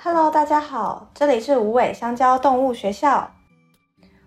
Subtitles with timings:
[0.00, 3.28] Hello，大家好，这里是无尾香蕉动物学校，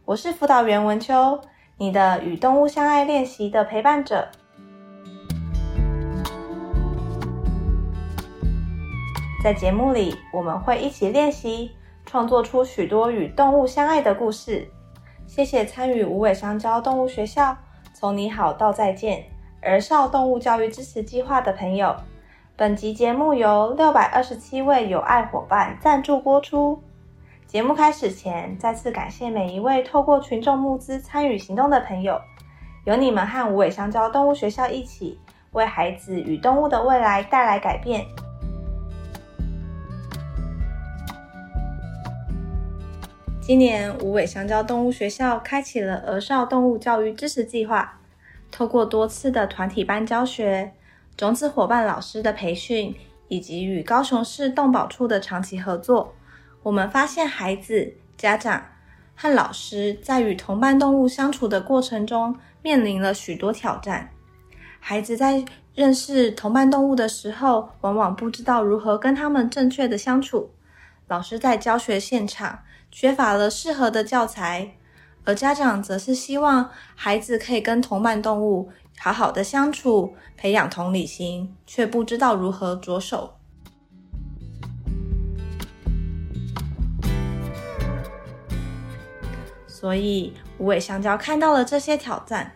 [0.03, 1.39] 我是辅导员文秋，
[1.77, 4.27] 你的与动物相爱练习的陪伴者。
[9.41, 11.71] 在节目里，我们会一起练习，
[12.05, 14.69] 创作出许多与动物相爱的故事。
[15.25, 17.55] 谢谢参与无尾香蕉动物学校
[17.93, 19.23] 从你好到再见
[19.61, 21.95] 儿少动物教育支持计划的朋友。
[22.57, 26.83] 本集节目由六百二十七位有爱伙伴赞助播出。
[27.47, 32.21] 节目开始前，再次感谢每一位透过群众募资参与行动的朋友，
[32.85, 35.19] 有你们和无尾香蕉动物学校一起，
[35.53, 38.05] 为孩子与动物的未来带来改变。
[43.41, 47.99] 今年，无尾香蕉动物学校开启了儿少动物教育支持计划，
[48.51, 50.73] 透过多次的团体班教学。
[51.21, 52.95] 种子伙伴老师的培训，
[53.27, 56.15] 以及与高雄市动保处的长期合作，
[56.63, 58.65] 我们发现孩子、家长
[59.13, 64.09] 和老师在与同伴动物相处的过程中，面临了许多挑战。
[64.79, 70.49] 孩子在认识同伴动物的时候，往往不知道如何跟他们正确的相处。
[71.07, 74.71] 老师在教学现场缺乏了适合的教材，
[75.23, 78.71] 而家长则是希望孩子可以跟同伴动物。
[79.03, 83.33] 好好的相处，培养同理心，却不知道如何着手。
[89.65, 92.51] 所以，无尾香蕉看到了这些挑战，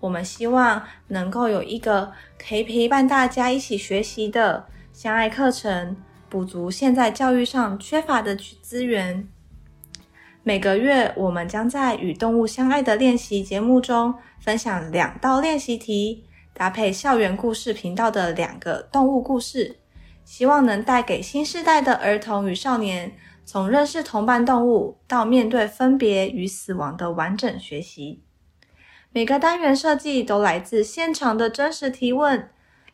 [0.00, 4.64] 我们希望能够有一个可以陪伴大家一起学习的
[4.94, 5.94] 相爱课程，
[6.30, 9.28] 补足现在教育上缺乏的资源。
[10.42, 16.24] 每个月，我们将在与动物相爱的练习节目中分享两道练习题，
[16.54, 19.76] 搭配校园故事频道的两个动物故事，
[20.24, 23.12] 希望能带给新世代的儿童与少年，
[23.44, 28.22] 从认识同伴动物到面对分别与死亡的完整学习。
[29.12, 32.48] 每个单元设计都来自现场的真实提问，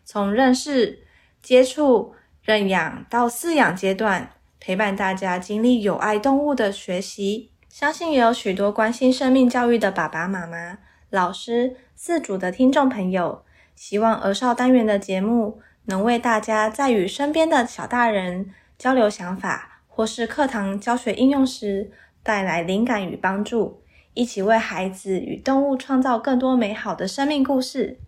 [0.04, 1.06] 从认识、
[1.40, 4.32] 接触、认养到饲养阶段。
[4.58, 10.78] 陪伴大家经历有爱动物的学习，相信也有许多关心生命教育的爸爸妈妈、
[11.10, 13.42] 老师、饲主的听众朋友。
[13.74, 21.90] 希望儿少单元的节目能为大家在与身边的小大人交流想法，或是课堂教学应用时
[22.22, 23.82] 带来灵感与帮助，
[24.14, 28.00] 一起为孩子与动物创造更多美好的生命故事。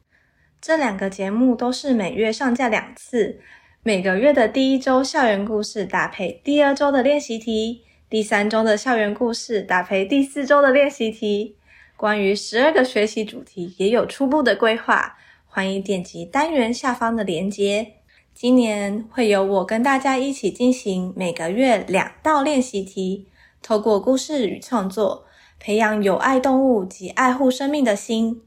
[0.59, 3.39] 这两个节目都是每月上架两次。
[3.83, 11.58] 每个月的第一周校园故事搭配第二周的练习题，第三周的校园故事搭配第四周的练习题。
[11.99, 15.17] 关于十二个学习主题也有初步的规划，
[15.49, 17.95] 欢迎点击单元下方的链接。
[18.33, 23.27] 今年会由我跟大家一起进行每个月两道练习题，
[23.61, 25.25] 透过故事与创作，
[25.59, 28.43] 培养有爱动物及爱护生命的心。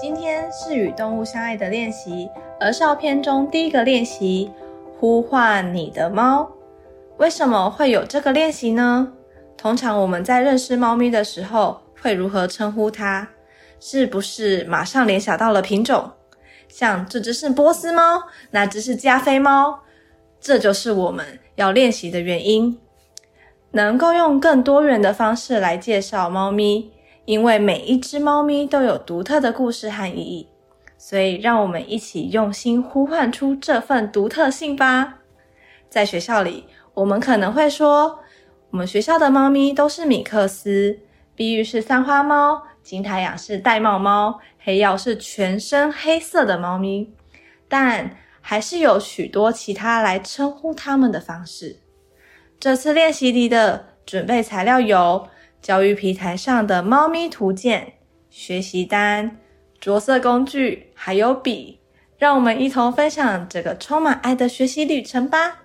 [0.00, 4.50] 今天是与动物相爱的练习，而照片中第一个练习，
[4.98, 6.50] 呼唤你的猫。
[7.24, 9.10] 为什么会有这个练习呢？
[9.56, 13.26] 通常我们在认识猫咪的时候，会如何称呼它？
[13.80, 16.10] 是不是马上联想到了品种？
[16.68, 19.80] 像这只是波斯猫，那只是加菲猫。
[20.38, 21.24] 这就是我们
[21.54, 22.78] 要练习的原因，
[23.70, 26.92] 能够用更多元的方式来介绍猫咪。
[27.24, 30.46] 因为每一只猫咪都有独特的故事和意义，
[30.98, 35.20] 所以让我们一起用心呼唤出这份独特性吧。
[35.88, 38.20] 在学校里，我们可能会说，
[38.70, 40.98] 我们学校的猫咪都是米克斯，
[41.34, 47.12] 碧玉是三花猫，金太阳是玳瑁猫，黑曜是全身黑色的猫咪。
[47.68, 51.80] 但还是有许多其他来称呼它们的方式。
[52.58, 55.28] 这次练习题的准备材料有。
[55.62, 57.94] 教育平台上的猫咪图鉴、
[58.28, 59.38] 学习单、
[59.80, 61.80] 着色工具，还有笔，
[62.18, 65.63] 让我们一同分享这个充满爱的学习旅程吧。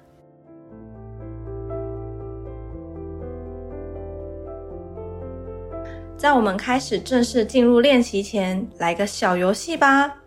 [6.19, 10.17] 在我们开始正式进入练习前，来个小游戏吧。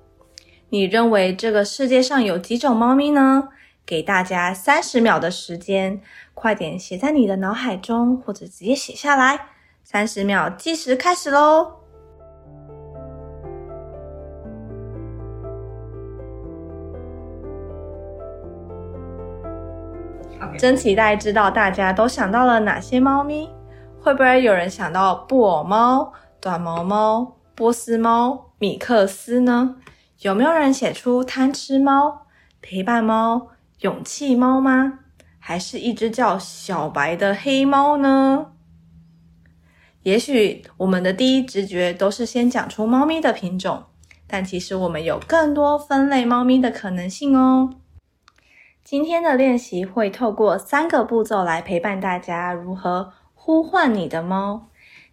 [0.71, 3.51] 你认为这个世界上有几种猫咪呢？
[3.85, 6.01] 给大家三十秒的时间，
[6.33, 9.39] 快点写在你的脑海中，或者直接写下来。
[9.85, 11.73] 三十秒计时开始喽！
[20.57, 23.47] 真期待知道大家都想到了哪些猫咪？
[24.03, 29.77] 会不会有人想到布偶猫、短毛猫、波斯猫、米克斯呢？
[30.23, 32.27] 有没有人写出贪吃猫、
[32.61, 33.51] 陪伴猫、
[33.83, 34.99] 勇气猫吗？
[35.39, 38.47] 还是一只叫小白的黑猫呢？
[40.03, 43.85] 也许我们的第一直觉都是先讲出猫咪的品种，
[44.27, 47.71] 但其实我们有更多分类猫咪的可能性哦。
[48.83, 53.13] 今天的练习会透过三个步骤来陪伴大家如何
[53.45, 54.69] 呼唤你的猫。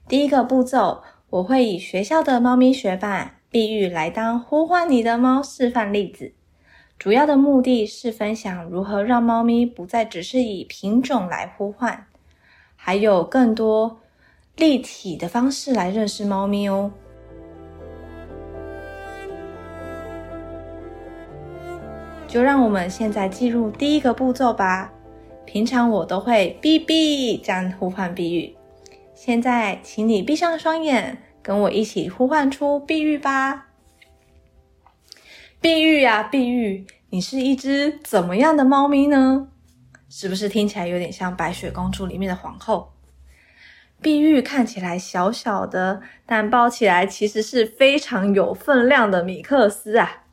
[0.08, 6.32] 第一个步骤，我会以学校的猫咪学霸碧玉来当呼唤你的猫示范例子，
[7.00, 12.06] 主要的目的是分享如何让猫咪不再只是以品种来呼唤，
[12.76, 14.00] 还有更多
[14.56, 16.92] 立体的方式来认识猫咪哦。
[22.28, 24.94] 就让我们现在进入第一个步骤吧。
[25.52, 28.56] 平常我都会“哔哔”这样呼唤碧玉，
[29.16, 33.66] 现在请你闭上双眼，跟我一起呼唤出碧玉吧。
[35.60, 39.48] 碧玉呀，碧玉，你是一只怎么样的猫咪呢？
[40.08, 42.92] 是不是听起来有点像白雪公主里面的皇后？
[44.00, 50.26] 碧玉看起来小小的，但抱起来其实是非常有分量的米克斯啊。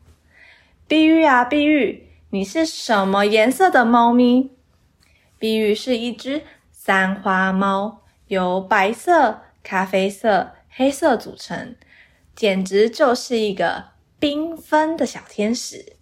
[0.87, 4.51] 碧玉啊，碧玉，你是什么颜色的猫咪？
[5.39, 11.77] 碧玉是一只三花猫，由白色、咖啡色、黑色组成，
[12.35, 13.87] 简直就是一个
[14.19, 15.97] 缤纷的小天使。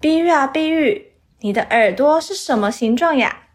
[0.00, 3.48] 碧玉啊，碧玉，你的耳朵是什么形状呀？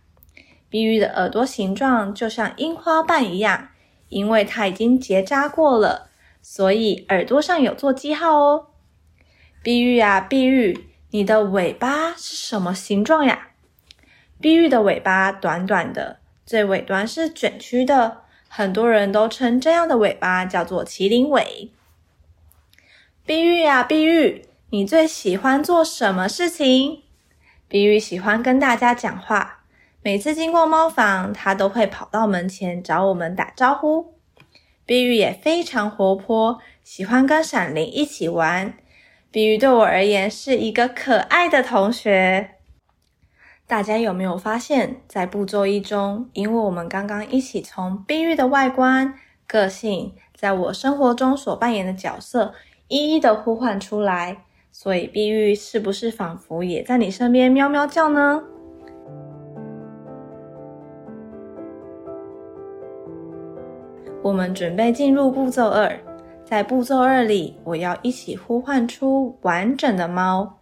[0.70, 3.70] 碧玉的耳朵形状就像樱花瓣一样，
[4.10, 6.10] 因为它已经结扎过了，
[6.42, 8.68] 所以耳朵上有做记号哦。
[9.62, 13.50] 碧玉啊，碧玉，你的尾巴是什么形状呀？
[14.40, 21.72] 碧玉的尾巴短短的，最尾端是卷曲的，很多人都称这样的尾巴叫做麒麟尾。
[23.26, 27.02] 碧玉啊，碧玉，你最喜欢做什么事情？
[27.68, 29.64] 碧玉喜欢跟大家讲话，
[30.04, 34.14] 每次经过猫房，它都会跑到门前找我们打招呼。
[34.86, 38.76] 碧玉也非常活泼，喜欢跟闪灵一起玩。
[39.32, 42.55] 碧玉对我而言是一个可爱的同学。
[43.68, 49.16] 大家有没有发现，在步骤一中，因为我们刚刚一起从碧玉的外观、
[49.48, 52.54] 个性，在我生活中所扮演的角色，
[52.88, 58.44] 一一的呼唤出来，所以碧玉是不是仿佛也在你身边喵喵叫呢？
[64.22, 66.00] 我们准备进入步骤二。
[66.44, 70.60] 在步骤二里，我要一起呼唤出完整的猫。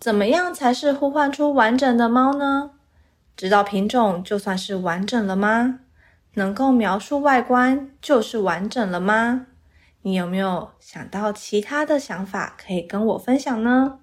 [0.00, 2.70] 怎么样才是呼唤出完整的猫呢？
[3.36, 5.80] 知道品种就算是完整了吗？
[6.34, 9.46] 能够描述外观就是完整了吗？
[10.00, 13.98] 你有没有想到其他的想法可以跟我分享呢？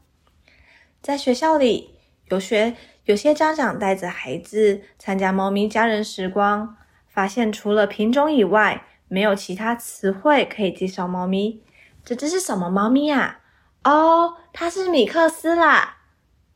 [1.02, 1.96] 在学校里，
[2.28, 6.78] 有学有些家长带着孩子参加猫咪家人时光，
[7.08, 11.64] 发现除了品种以外，没有其他词汇可以介绍猫咪，
[12.06, 13.40] 这只是什么猫咪啊？
[13.84, 15.98] 哦，它是米克斯啦。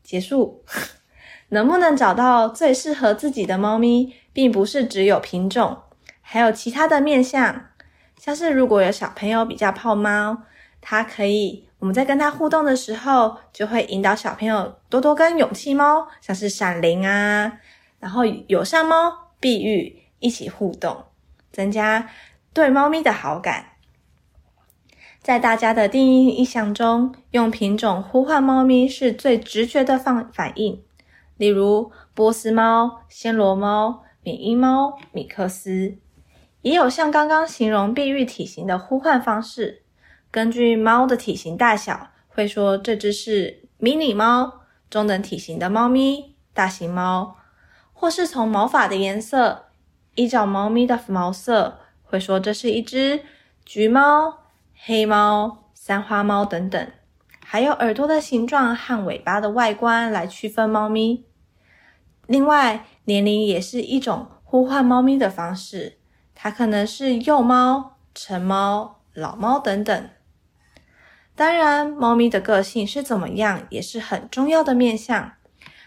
[0.04, 0.64] 结束。
[1.54, 5.82] 能不能找到最适合自己的猫咪，并不是只有品种，
[6.22, 7.66] 还有其他的面相。
[8.18, 10.44] 像是如果有小朋友比较怕猫，
[10.80, 17.60] 它可以，我们在跟它互动的时候，就会引导小朋友多多跟勇气猫，像是闪灵啊，
[18.00, 21.04] 然后友善猫碧玉一起互动，
[21.52, 22.10] 增加。
[22.54, 23.71] 对猫咪的好感，
[25.22, 30.82] 在大家的定义印象中，用品种呼唤猫咪是最直觉的反反应。
[31.38, 35.96] 例如波斯猫、暹罗猫、缅因猫、米克斯，
[36.64, 39.84] 也有像刚刚形容碧玉体型的呼唤方式。
[40.32, 47.36] 根据猫的体型大小，会说这只是迷你猫、中等体型的猫咪、大型猫，
[47.94, 49.66] 或是从毛发的颜色，
[50.16, 51.78] 依照猫咪的毛色。
[52.04, 53.22] 会说这是一只
[53.66, 54.41] 橘猫、
[54.84, 56.92] 黑猫、三花猫等等，
[57.46, 61.24] 还有耳朵的形状和尾巴的外观来区分猫咪。
[62.26, 66.00] 另外，年龄也是一种呼唤猫咪的方式，
[66.34, 70.10] 它可能是幼猫、成猫、老猫等等。
[71.36, 75.34] 当然，猫咪的个性是怎么样也是很重要的面相，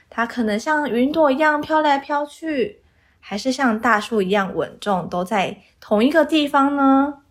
[0.08, 2.84] 它可能像云朵一样飘来飘去。
[3.18, 7.23] 还是像大树一样稳重，都在同一个地方呢？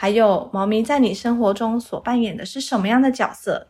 [0.00, 3.66] 还有，猫咪在你生活中所扮演的是什么样的角色？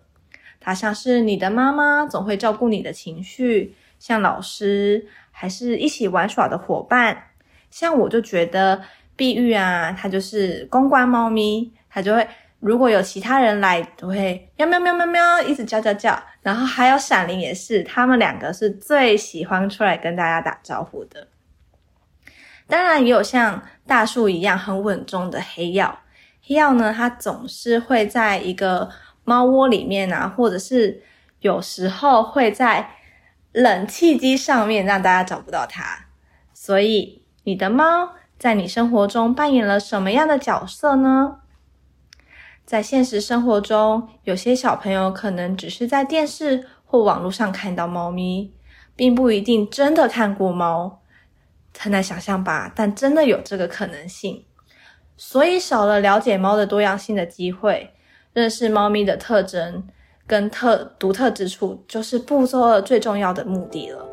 [0.61, 7.17] 它像是你的妈妈，总会照顾你的情绪；像老师，还是一起玩耍的伙伴？
[7.71, 8.83] 像我就觉得
[9.17, 12.29] 碧玉啊，它就是公关猫咪，它就会
[12.61, 16.23] 如果有其他人来，都会喵喵喵喵喵一直叫叫叫。
[16.43, 21.27] 然后还有闪灵也是，他们两个是最喜欢出来跟大家打招呼的。
[22.67, 25.99] 当然也有像大树一样很稳重的黑曜。
[26.49, 28.89] 黑曜呢，它总是会在一个
[29.23, 31.03] 猫窝里面啊，或者是
[31.41, 32.89] 有时候会在
[33.53, 36.07] 冷气机上面，让大家找不到它。
[36.55, 41.41] 所以，你的猫在你生活中扮演了什么样的角色呢？
[42.65, 48.55] 在现实生活中，有些小朋友可能只是在电视或网络上看到猫咪，
[48.97, 51.03] 并不一定真的看过猫。
[51.79, 52.73] 很难想象吧？
[52.75, 54.47] 但真的有这个可能性。
[55.21, 57.91] 所以少了了解猫的多样性的机会，
[58.33, 59.83] 认识猫咪的特征
[60.29, 64.07] 跟特独特之处，就是步骤二最重要的目的了。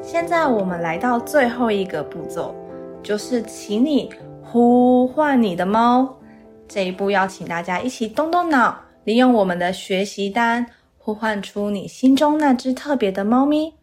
[0.00, 2.54] 现在我们来到最后一个步骤，
[3.02, 4.10] 就是请你
[4.42, 6.16] 呼唤你的猫。
[6.66, 13.77] 这一步要请大家一起动动脑，利用我们的学习单，呼唤出你心中那只特别的猫咪。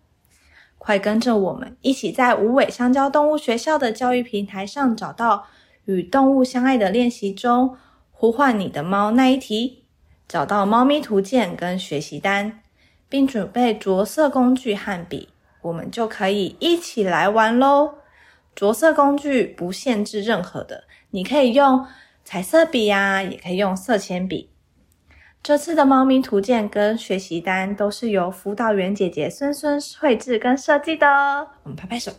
[0.86, 5.48] 快跟着我们一起在无尾香蕉动物学校的教育平台上找到
[5.86, 7.76] 与动物相爱的练习中
[8.12, 9.84] 呼唤你的猫那一题，
[10.28, 12.60] 找到猫咪图鉴跟学习单，
[13.10, 15.30] 并准备着色工具和笔，
[15.64, 17.96] 我们就可以一起来玩喽。
[18.54, 21.84] 着色工具不限制任何的，你可以用
[22.24, 24.52] 彩色笔呀，也可以用色铅笔。
[25.46, 31.08] 这次的猫咪图鉴跟学习单都是由辅导员姐姐孙孙绘制跟设计的，
[31.62, 32.12] 我们拍拍手。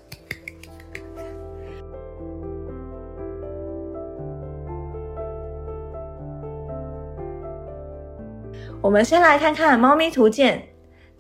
[8.81, 10.63] 我们先来看看猫咪图鉴，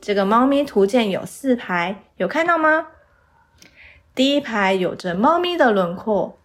[0.00, 2.86] 这个猫咪图鉴有四排，有看到吗？
[4.14, 6.38] 第一排有着猫咪的轮廓，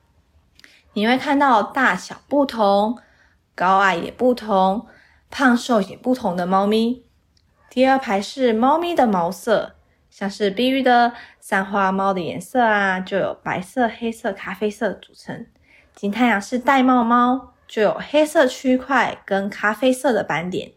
[0.94, 2.98] 你会看到大小不同，
[3.54, 4.88] 高矮也不同。
[5.32, 7.04] 胖瘦也不同的猫咪。
[7.70, 9.76] 第二排是猫咪的毛色，
[10.10, 15.48] 像是碧玉的三花猫的颜色啊，就有白色、黑色、咖啡色组成。
[15.96, 20.74] 金太阳是玳瑁猫，就有黑色区块跟咖啡色的斑点。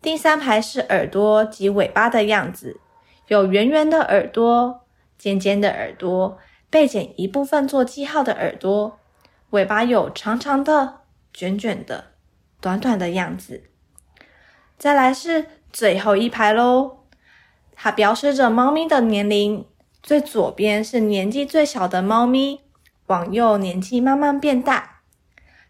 [0.00, 2.80] 第三排是耳朵及尾巴的样子，
[3.28, 4.80] 有圆圆的耳朵、
[5.18, 6.38] 尖尖的耳朵，
[6.70, 8.98] 背剪一部分做记号的耳朵，
[9.50, 11.00] 尾巴有长长的、
[11.32, 12.13] 卷卷的。
[12.64, 13.64] 短短的样子，
[14.78, 17.00] 再来是最后一排喽。
[17.74, 19.66] 它标示着猫咪的年龄，
[20.02, 22.62] 最左边是年纪最小的猫咪，
[23.08, 25.02] 往右年纪慢慢变大。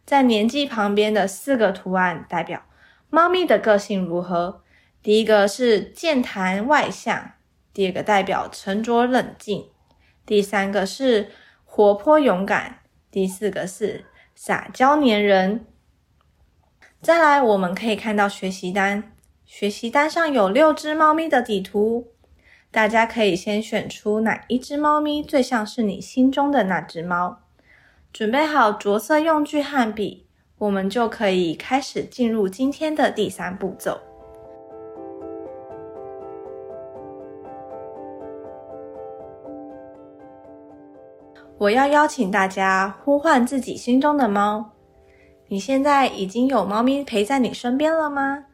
[0.07, 2.63] 在年纪旁边的四个图案代表
[3.11, 4.63] 猫咪的个性如何。
[5.03, 7.33] 第一个是健谈外向，
[7.73, 9.69] 第二个代表沉着冷静，
[10.25, 11.33] 第三个是
[11.65, 12.79] 活泼勇敢，
[13.11, 14.05] 第四个是
[14.37, 15.67] 撒娇粘人。
[17.05, 19.13] 再来，我们可以看到学习单，
[19.45, 22.09] 学习单上有六只猫咪的底图，
[22.71, 27.41] 大家可以先选出哪一只猫咪最像是你心中的那只猫。
[28.11, 34.01] 准备好着色用具和笔，我们就可以开始进入今天的第三步骤。
[41.59, 44.74] 我要邀请大家呼唤自己心中的猫。
[45.49, 48.47] 你现在已经有猫咪陪在你身边了吗？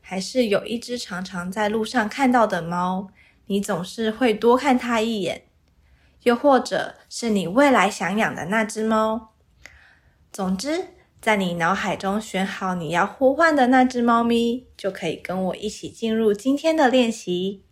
[0.00, 3.08] 还是有一只常常在路上看到的猫，
[3.46, 5.42] 你总是会多看它一眼？
[6.22, 9.34] 又或者是你未来想养的那只猫？
[10.32, 10.86] 总之，
[11.20, 17.62] 在你脑海中选好你要呼唤的那只猫咪，就可以跟我一起进入今天的练习。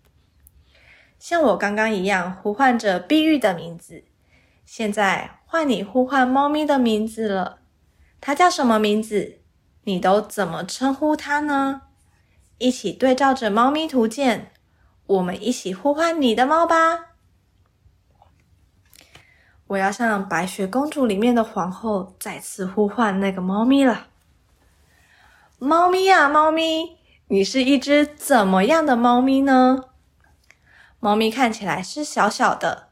[1.19, 4.05] 像我刚刚一样呼唤着碧玉的名字，
[4.67, 7.61] 现在换你呼唤猫咪的名字了。
[8.21, 9.41] 它叫什么名字？
[9.85, 11.83] 你都怎么称呼它呢？
[12.59, 14.51] 一起对照着猫咪图鉴，
[15.07, 17.15] 我们一起呼唤你的猫吧！
[19.69, 24.09] 我要像白雪公主里面的皇后，再次呼唤那个猫咪了。
[25.59, 29.85] 猫咪呀，猫咪，你是一只怎么样的猫咪呢？
[30.99, 32.89] 猫咪看起来是小小的、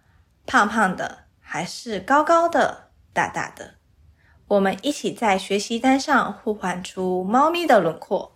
[0.46, 3.74] 胖胖的，还是高高的、大大的？
[4.48, 8.32] 我们一起在学习单上呼唤出猫咪的轮廓。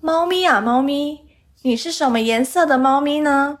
[0.00, 1.26] 猫咪啊，猫咪，
[1.62, 3.60] 你是什么颜色的猫咪呢？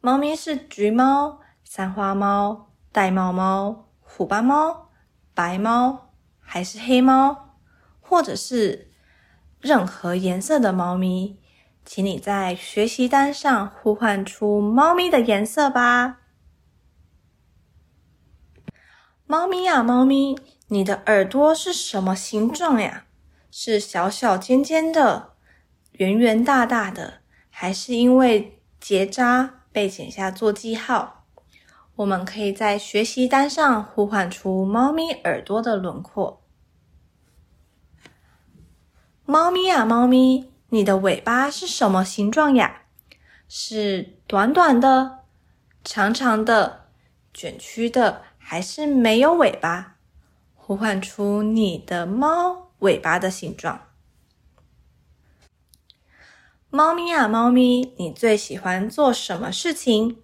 [0.00, 4.90] 猫咪是橘猫、三花猫、玳瑁猫、虎斑猫、
[5.34, 7.56] 白猫，还是黑猫？
[8.00, 8.92] 或者是
[9.60, 11.40] 任何颜色的猫咪？
[11.84, 16.20] 请你在学习单上呼唤出猫咪的颜色吧。
[19.32, 23.06] 猫咪呀，猫咪，你的耳朵是什么形状呀？
[23.50, 25.32] 是小小尖尖的、
[25.92, 31.24] 圆圆大大的，还是因为结扎被剪下做记号？
[31.96, 36.42] 我们可以在学习单上呼唤出猫咪耳朵的轮廓。
[39.24, 42.82] 猫咪呀，猫咪，你的尾巴是什么形状呀？
[43.48, 45.20] 是短短的、
[45.82, 46.88] 长长的、
[47.32, 48.24] 卷曲的？
[48.52, 49.96] 还是没有尾巴，
[50.54, 53.80] 呼唤出你的猫尾巴的形状。
[56.68, 60.18] 猫咪啊，猫咪，你最喜欢做什么事情？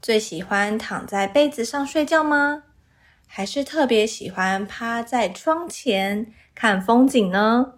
[0.00, 2.62] 最喜欢躺在被子上睡觉吗？
[3.26, 7.72] 还是特别喜欢趴在窗前看风景呢？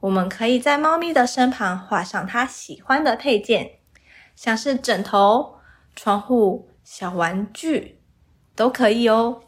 [0.00, 3.78] 我们可以在猫咪的身旁画上它喜欢的配件，
[4.34, 5.60] 像是枕头、
[5.94, 7.95] 窗户、小玩具。
[8.56, 9.42] 都可以哦。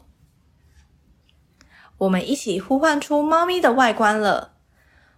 [1.97, 4.53] 我们一起呼唤出猫咪的外观了。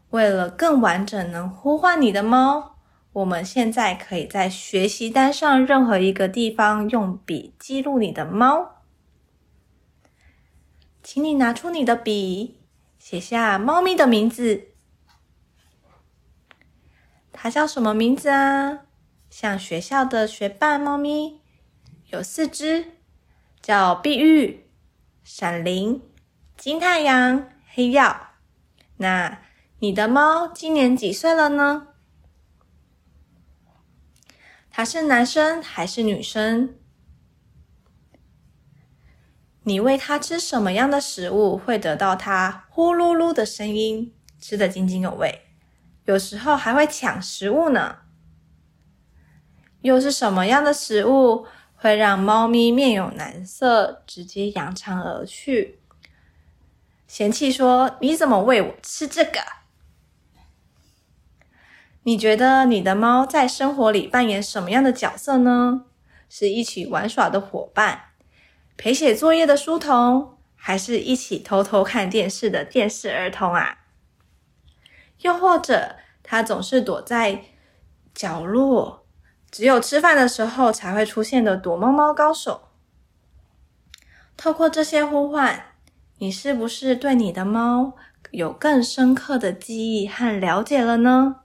[0.10, 2.78] 为了更完整能呼唤你的猫，
[3.14, 8.82] 我们现在可以在学习单上任何一个地方用笔记录你的猫。
[11.04, 12.60] 请你拿出你的笔，
[12.98, 14.70] 写下猫咪的名字。
[17.32, 18.80] 它叫什么名字啊？
[19.30, 21.40] 像学校的学霸猫咪，
[22.10, 23.01] 有四只。
[23.62, 24.66] 叫碧玉、
[25.24, 26.02] 闪灵、
[26.58, 28.16] 金太阳、黑曜。
[28.98, 29.40] 那
[29.80, 31.88] 你的猫今年几岁了呢？
[34.70, 36.76] 它是男生还是女生？
[39.64, 45.42] 你喂它吃什么样的食物会得到它呼噜噜的声音，吃得津津有味？
[46.06, 48.00] 有时候还会抢食物呢。
[49.82, 51.46] 又是什么样的食物？
[51.82, 55.80] 会让猫咪面有难色，直接扬长而去，
[57.08, 59.40] 嫌弃说：“你怎么喂我吃这个？”
[62.04, 65.86] 你觉得你的猫在生活里扮演什么样的角色呢？
[66.30, 68.10] 是一起玩耍的伙伴，
[68.78, 73.80] 陪写作业的书童，还是一起偷偷看电视的电视儿童啊？
[75.22, 77.46] 又或者，它总是躲在
[78.14, 79.01] 角落？
[79.52, 82.70] 只有吃饭的时候才会出现的躲猫猫高手。
[84.38, 85.62] 透过这些呼唤，
[86.20, 87.92] 你是不是对你的猫
[88.32, 91.36] 有更深刻的记忆和了解了呢？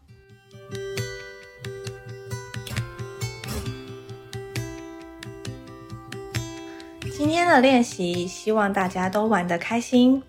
[7.12, 10.22] 今天的练习，希望大家都玩得开心。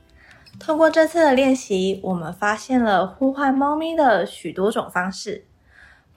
[0.59, 5.45] 透过这次的练习，我们发现了呼唤猫咪的许多种方式。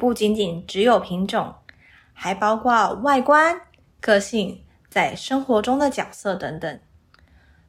[0.01, 1.57] 不仅仅只有品种，
[2.15, 3.61] 还包括外观、
[4.01, 6.81] 个性，在生活中的角色等等。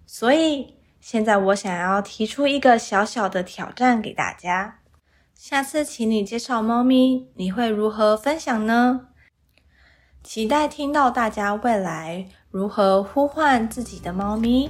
[0.05, 4.79] 所以，现在我想要提出一个小小的挑战给大家：
[5.35, 9.07] 下次请你介绍猫咪，你会如何分享呢？
[10.23, 14.69] 期待听到大家未来如何呼唤自己的猫咪。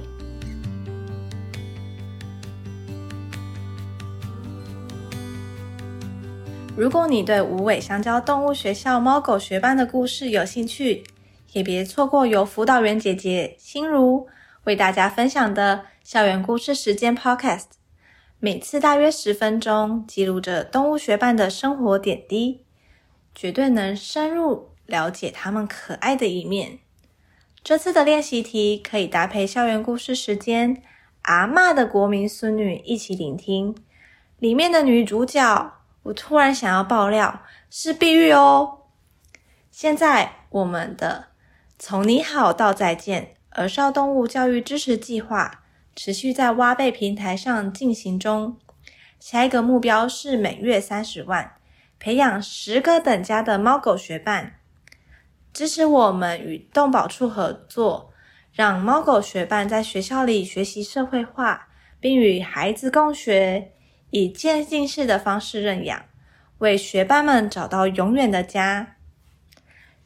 [6.74, 11.04] 如果你对无尾香蕉动物学校猫狗学伴的故事有兴趣，
[11.52, 14.26] 也别错过由辅导员姐姐心如
[14.64, 17.66] 为大家分享的校园故事时间 Podcast，
[18.40, 22.64] 每次大约十分钟，记录着动物学伴的生活点滴，
[23.34, 26.78] 绝对能深入了解他们可爱的一面。
[27.62, 30.82] 这次的练习题可以搭配校园故事时间，
[31.24, 33.76] 阿嬷的国民孙女一起聆听，
[34.38, 35.81] 里面的女主角。
[36.04, 38.80] 我突然想要爆料，是碧玉哦。
[39.70, 41.26] 现在我们的
[41.78, 45.62] 从你好到再见儿少动物教育支持计划
[45.94, 48.58] 持续在挖贝平台上进行中，
[49.20, 51.54] 下一个目标是每月三十万，
[51.98, 54.58] 培养十个等家的猫狗学伴，
[55.52, 58.12] 支持我们与动保处合作，
[58.52, 61.68] 让猫狗学伴在学校里学习社会化，
[62.00, 63.71] 并与孩子共学。
[64.12, 66.04] 以渐进式的方式认养，
[66.58, 68.96] 为学伴们找到永远的家。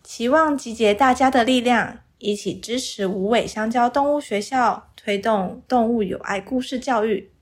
[0.04, 7.32] 期望集结大家的力量，一起支持无尾香蕉动物学校，推动动物友爱故事教育，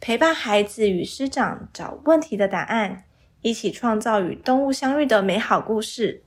[0.00, 3.04] 陪伴孩子与师长找问题的答案，
[3.42, 6.24] 一起创造与动物相遇的美好故事。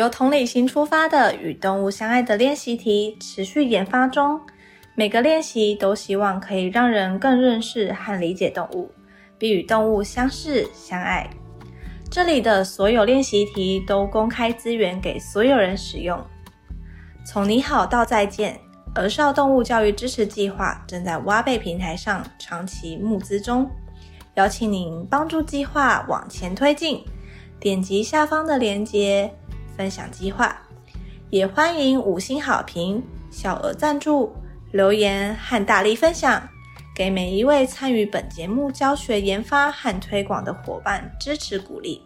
[0.00, 4.40] 由同理心出发的与动物相爱的练习题持续研发中，
[4.94, 8.90] 每个练习都希望可以让人更认识和理解动物，
[9.36, 11.28] 并与动物相识相爱。
[12.10, 16.18] 这里的所有练习题都公开资源给所有人使用。
[17.26, 18.58] 从你好到再见，
[18.94, 23.70] 儿少动物教育支持计划正在挖贝平台上长期募资中，
[24.36, 27.04] 邀请您帮助计划往前推进。
[27.60, 29.30] 点击下方的链接
[29.76, 30.56] 分享计划，
[31.30, 34.34] 也欢迎五星好评、小额赞助、
[34.72, 36.42] 留言和大力分享，
[36.94, 42.02] 给每一位参与本节目教学研发和推广的伙伴支持鼓励。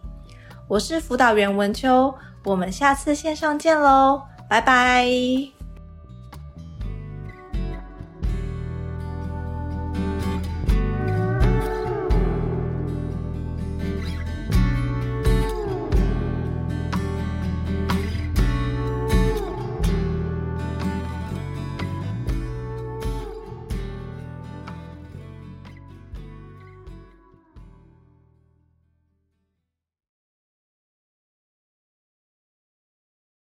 [0.68, 5.53] 我是辅导员文秋，我们下次线上见喽，拜拜。